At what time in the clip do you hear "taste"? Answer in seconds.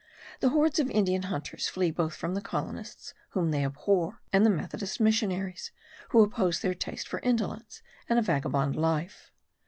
6.73-7.07